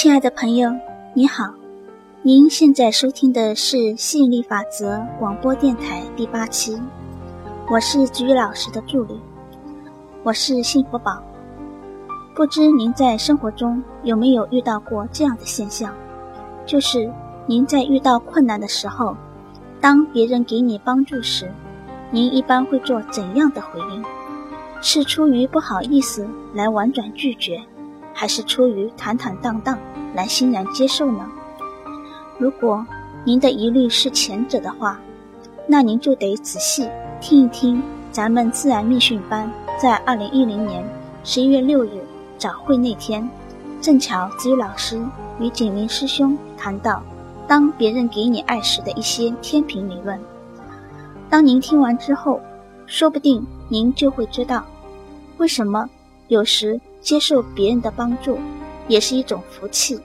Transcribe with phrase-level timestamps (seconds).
[0.00, 0.72] 亲爱的朋友，
[1.12, 1.52] 你好，
[2.22, 6.80] 您现在收听的是吸引力法则广播电台第八期，
[7.68, 9.20] 我是菊老师的助理，
[10.22, 11.20] 我是幸福宝。
[12.32, 15.92] 不知您在生活中有没有遇到过这样的现象，
[16.64, 17.12] 就是
[17.46, 19.16] 您在遇到困难的时候，
[19.80, 21.52] 当别人给你帮助时，
[22.12, 24.04] 您一般会做怎样的回应？
[24.80, 26.24] 是出于不好意思
[26.54, 27.60] 来婉转拒绝？
[28.14, 29.78] 还是出于坦坦荡荡
[30.14, 31.26] 来欣然接受呢？
[32.38, 32.84] 如果
[33.24, 34.98] 您的疑虑是前者的话，
[35.66, 36.88] 那您就得仔细
[37.20, 40.84] 听一听咱们自然密训班在二零一零年
[41.24, 41.90] 十一月六日
[42.36, 43.28] 早会那天，
[43.80, 45.00] 正巧子宇老师
[45.38, 47.02] 与景明师兄谈到，
[47.46, 50.18] 当别人给你爱时的一些天平理论。
[51.28, 52.40] 当您听完之后，
[52.86, 54.64] 说不定您就会知道，
[55.36, 55.88] 为什么
[56.28, 56.80] 有时。
[57.00, 58.36] 接受别人的帮助，
[58.88, 60.00] 也是一种福气。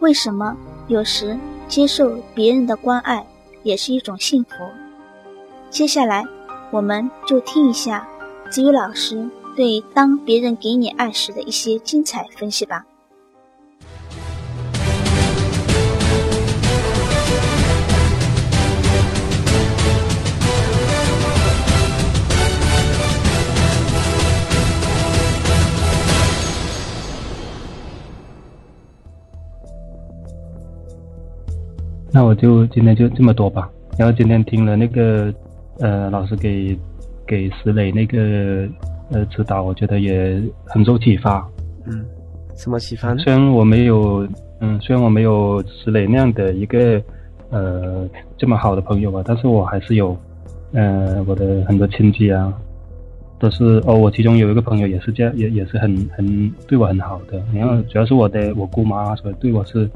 [0.00, 0.56] 为什么
[0.88, 3.24] 有时接受别人的关爱，
[3.62, 4.50] 也是一种幸福？
[5.70, 6.24] 接下来，
[6.70, 8.06] 我们就听一下
[8.50, 12.84] 子宇老师对当别人给你爱时的一些精彩分析吧。
[32.14, 33.68] 那我就今天就这么多吧。
[33.98, 35.34] 然后今天听了那个
[35.80, 36.78] 呃老师给
[37.26, 38.68] 给石磊那个
[39.10, 41.44] 呃指导，我觉得也很受启发。
[41.86, 42.04] 嗯，
[42.54, 43.18] 什么启发呢？
[43.18, 44.24] 虽然我没有
[44.60, 47.02] 嗯，虽然我没有石磊那样的一个
[47.50, 50.16] 呃这么好的朋友吧，但是我还是有
[50.72, 52.52] 呃我的很多亲戚啊，
[53.40, 57.42] 都是哦，我其中有一个朋友也是这样，也也是很很对我很好的。
[57.52, 59.90] 然后主要是我的我姑妈，所以对我是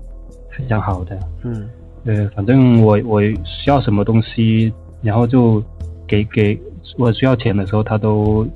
[0.50, 1.16] 非常好的。
[1.44, 1.68] 嗯。
[2.08, 5.62] 呃，反正我我需要什么东西，然后就
[6.06, 6.58] 给给
[6.96, 8.48] 我需要钱的时候，他都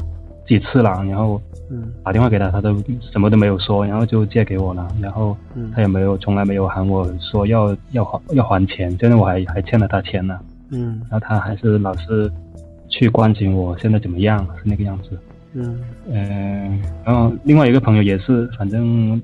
[0.48, 1.38] 几次了，然后
[1.70, 1.92] 嗯。
[2.02, 2.74] 打电话给他，他都
[3.12, 5.36] 什么都没有说，然后就借给我了，然后
[5.74, 10.38] 他也没有从来没有喊我说要要还要还钱，现在我还还欠了他钱呢，
[10.70, 12.32] 嗯，然后他还是老是
[12.88, 15.10] 去关心我现在怎么样，是那个样子，
[15.52, 15.78] 嗯。
[16.10, 19.20] 嗯，然后另外一个朋友也是，反正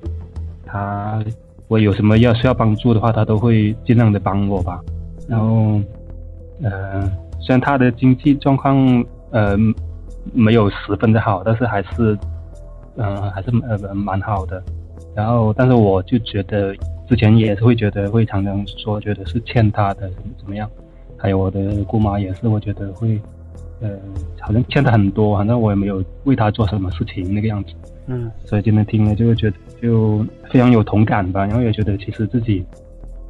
[0.63, 1.19] 他。
[1.69, 4.81] 我有什么要需要帮助的话，他都会尽量的帮我吧。
[5.27, 5.79] 然后，
[6.63, 7.09] 呃，
[7.39, 9.55] 虽然他的经济状况呃
[10.33, 12.17] 没有十分的好，但是还是，
[12.97, 14.61] 嗯，还是呃蛮好的。
[15.15, 16.75] 然后，但是我就觉得
[17.07, 20.09] 之前也是会觉得会常常说觉得是欠他的
[20.39, 20.69] 怎么样。
[21.17, 23.21] 还有我的姑妈也是，我觉得会，
[23.81, 23.89] 呃，
[24.39, 27.71] 好像欠他很多，反正我也没有为他做什么事情那个样子。
[28.07, 32.65] 嗯，所以今天听了就会觉得就非常有同感吧，然后也觉得其实自己，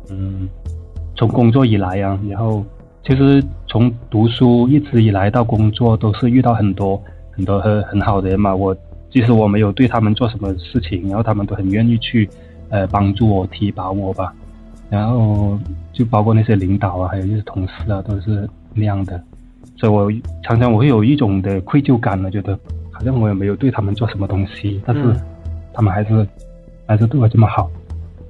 [0.09, 0.47] 嗯，
[1.15, 2.63] 从工作以来啊，然后
[3.05, 7.01] 其实从读书一直以来到工作都是遇到很多
[7.31, 8.55] 很多很很好的人嘛。
[8.55, 8.75] 我
[9.11, 12.29] 即使我没有对他们做什么事情，然后他们都很愿意去
[12.69, 14.33] 呃帮助我、提拔我吧。
[14.89, 15.59] 然后
[15.93, 19.21] 就包括那些领导啊，还有就是同事啊，都是那样的。
[19.79, 20.11] 所以我
[20.43, 22.57] 常常我会有一种的愧疚感呢，觉得。
[22.91, 25.15] 好像我也没有对他们做什么东西，但是
[25.71, 26.27] 他们还是
[26.85, 27.71] 还是对我这么好，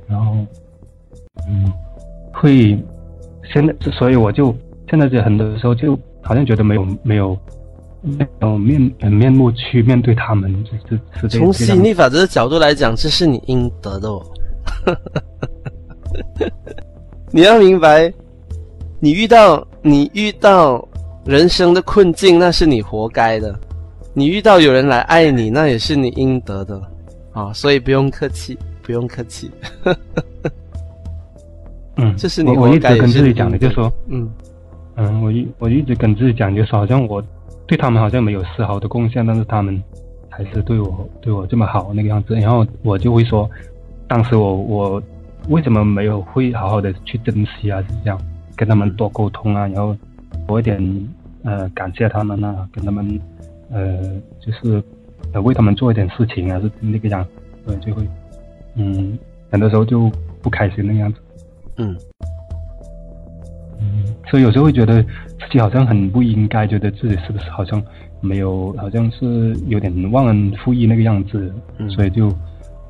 [0.06, 0.46] 然后
[1.48, 1.74] 嗯，
[2.32, 2.78] 会
[3.52, 4.56] 现在所以我就
[4.88, 7.36] 现在就很多时候就好像觉得没有没有
[8.04, 14.24] 没有面面目去面对他们，是是从吸引力法则的角度来讲，这是你应得的哦。
[17.34, 18.14] 你要明白，
[19.00, 20.88] 你遇到你遇到
[21.30, 23.54] 人生的困境，那是你活该的。
[24.16, 26.82] 你遇到有人来爱你，那也是你应得的，
[27.34, 29.52] 啊，所以不用客气，不用客气。
[31.98, 34.28] 嗯， 这是你我一直跟自己讲的，就说，嗯
[34.96, 37.24] 嗯，我一我一直跟自己讲，就说好像我
[37.68, 39.80] 对他们好像没有丝毫的贡献，但是他们
[40.30, 43.48] 还是对我对我这么好那个样子，然后我就会说，
[44.08, 45.04] 当时我我
[45.50, 47.80] 为什么没有会好好的去珍惜啊？
[48.04, 48.20] 这样
[48.56, 49.96] 跟他们多沟通啊，然后
[50.48, 50.82] 多一点
[51.44, 53.20] 呃感谢他们啊，跟他们。
[53.72, 54.00] 呃，
[54.40, 54.84] 就是
[55.32, 57.24] 呃为他们做一点事情啊，是那个样，
[57.68, 58.02] 呃，就会，
[58.74, 59.16] 嗯，
[59.52, 61.20] 很多时候就不开心那个样子，
[61.78, 61.96] 嗯，
[63.80, 67.80] 嗯，所以有时候会觉得自己好像很不应该，觉得自己是不是好像
[68.22, 71.54] 没有，好像是有点忘恩负义那个样子，
[71.92, 72.28] 所以就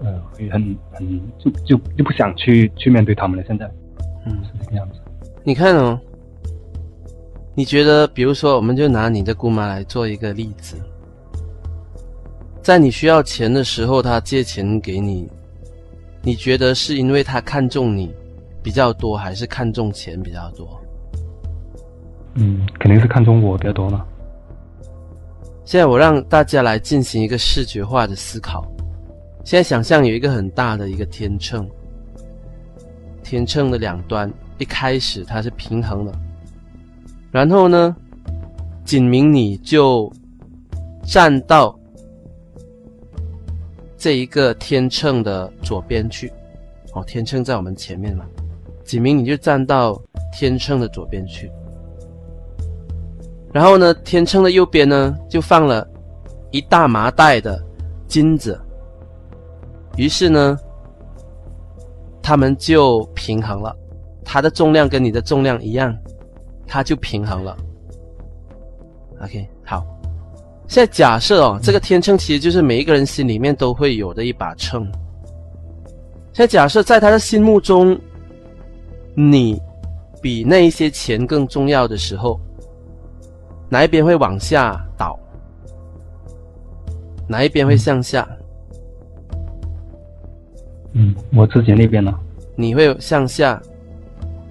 [0.02, 0.64] 呃会很
[0.94, 3.44] 很就就就不想去去面对他们了。
[3.46, 3.70] 现在，
[4.26, 5.00] 嗯，是这个样子。
[5.44, 6.00] 你看哦。
[7.60, 10.78] 你觉得，比如说，我们就拿你的姑妈来做一个例子，
[12.64, 15.30] 在你需要钱的时候，她借钱给你，
[16.22, 18.16] 你觉得是因为她看中你
[18.64, 20.80] 比较多，还是看中钱比较多？
[22.36, 24.08] 嗯，肯定是看中我比较多了。
[25.66, 28.66] 现在我让大家来进行一个视觉化的思考。
[29.44, 31.70] 现在想象有一个很大的一个天秤，
[33.22, 36.14] 天秤的两端一开始它是平衡的，
[37.32, 37.96] 然后呢，
[38.86, 40.12] 景明你就
[41.04, 41.78] 站到
[43.98, 46.32] 这一个天秤的左边去。
[46.94, 48.26] 哦，天秤在我们前面嘛，
[48.84, 50.02] 景明你就站到
[50.34, 51.52] 天秤的左边去。
[53.54, 55.88] 然后呢，天秤的右边呢，就放了
[56.50, 57.64] 一大麻袋的
[58.08, 58.60] 金子。
[59.98, 60.58] 于是呢，
[62.24, 63.76] 它们就平衡了，
[64.24, 65.96] 它的重量跟你的重量一样，
[66.70, 67.58] 它就平衡了。
[69.22, 69.84] OK，好。
[70.68, 74.84] 现在假设哦，这个天秤其实就是每一个人心里面都会有的一把秤。
[76.32, 78.00] 现在假设在他的心目中，
[79.16, 79.60] 你
[80.22, 82.40] 比那一些钱更重要的时候。
[83.72, 85.20] 哪一边会往下倒？
[87.28, 88.28] 哪一边会向下？
[90.94, 92.12] 嗯，我自己那边呢？
[92.56, 93.62] 你会向下？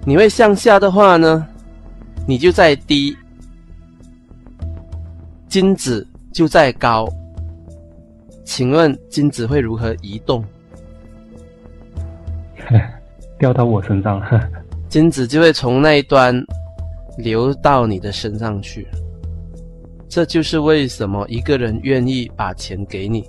[0.05, 1.45] 你会向下的话呢？
[2.29, 3.17] 你就在低，
[5.47, 7.09] 金子就在高。
[8.43, 10.45] 请问金子会如何移动？
[13.39, 14.49] 掉到我身上了。
[14.87, 16.39] 金子就会从那一端
[17.17, 18.87] 流到你的身上去。
[20.07, 23.27] 这就是为什么一个人愿意把钱给你，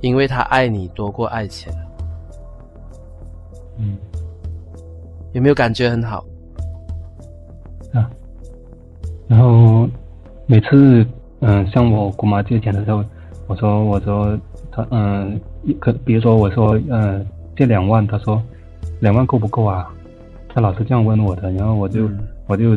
[0.00, 1.72] 因为他爱你多过爱钱。
[3.78, 3.96] 嗯，
[5.32, 6.26] 有没有感觉很好？
[9.30, 9.88] 然后
[10.46, 11.06] 每次
[11.38, 13.04] 嗯向我姑妈借钱的时候，
[13.46, 14.36] 我说我说
[14.72, 15.40] 他嗯
[15.78, 17.24] 可比如说我说嗯
[17.56, 18.42] 借两万，他说
[18.98, 19.88] 两万够不够啊？
[20.52, 22.10] 他老是这样问我的，然后我就。
[22.50, 22.76] 我就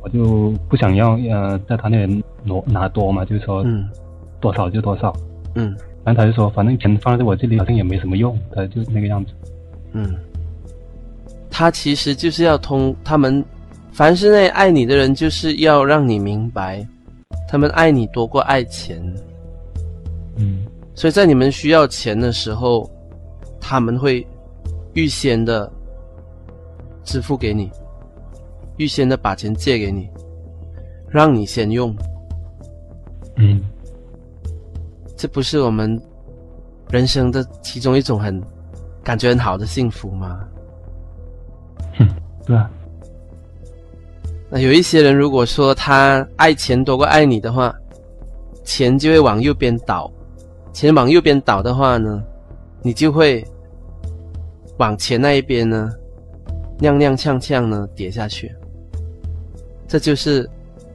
[0.00, 3.88] 我就不想要呃，在他那里挪拿多嘛，就是说，嗯，
[4.40, 5.12] 多少就多少，
[5.56, 5.74] 嗯，
[6.04, 9.32] 然后他就说，反正钱放在我这里好像也没什么用，他就那个样子，
[9.90, 10.14] 嗯，
[11.50, 13.44] 他其实就是要通他们，
[13.92, 16.86] 凡是那爱你的人，就是要让你明白，
[17.46, 19.00] 他们爱你多过爱钱，
[20.36, 22.90] 嗯，所以在你们需要钱的时候，
[23.60, 24.26] 他们会
[24.94, 25.70] 预先的
[27.04, 27.70] 支付给你。
[28.78, 30.08] 预先的把钱借给你，
[31.10, 31.94] 让你先用。
[33.36, 33.60] 嗯，
[35.16, 36.00] 这不是我们
[36.90, 38.42] 人生的其中一种很
[39.04, 40.40] 感觉很好的幸福吗？
[41.98, 42.08] 哼，
[42.46, 42.70] 对啊。
[44.54, 47.74] 那有一些人如果说他爱钱多过爱你的话，
[48.64, 50.12] 钱就会往右边倒。
[50.74, 52.22] 钱往右边倒的话呢，
[52.82, 53.42] 你就会
[54.76, 55.90] 往前那一边呢，
[56.80, 58.54] 踉踉跄跄呢跌下去。
[59.88, 60.46] 这就是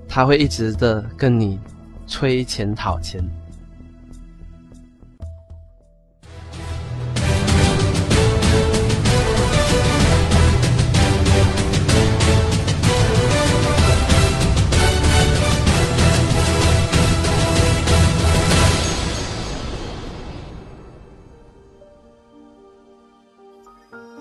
[0.08, 1.60] 他会一直的跟你
[2.06, 3.28] 催钱讨钱。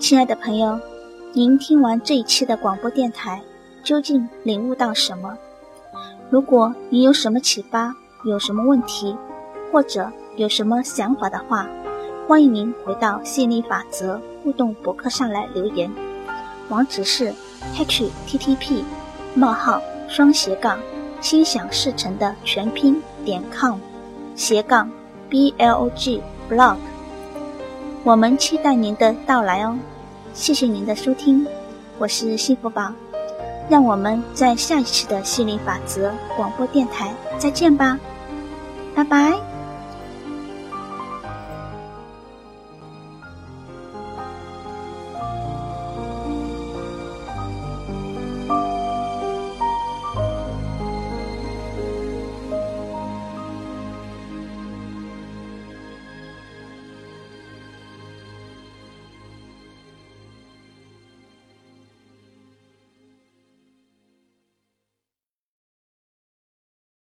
[0.07, 0.79] 亲爱的朋友，
[1.33, 3.41] 您听完这一期的广播电台。
[3.83, 5.37] 究竟领悟到什么？
[6.29, 9.17] 如果你有什么启发，有什么问题，
[9.69, 11.67] 或者有什么想法的话，
[12.25, 15.91] 欢迎您回到吸引力法则互动博客上来留言。
[16.69, 17.33] 网址是
[17.75, 18.85] http:
[19.35, 20.79] 冒号双斜杠
[21.19, 23.77] 心想事成的全拼点 com
[24.37, 24.89] 斜杠
[25.29, 26.77] blog blog。
[28.05, 29.77] 我们期待您的到来哦！
[30.37, 31.45] 谢谢您的收听，
[31.97, 32.93] 我是幸福宝。
[33.67, 37.99] 让我们在下一期的心理法则广播电台再见吧，
[38.95, 39.46] 拜拜。